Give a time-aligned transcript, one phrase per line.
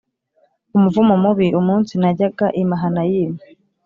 [0.75, 3.39] umuvumo mubi umunsi najyaga i Mahanayimu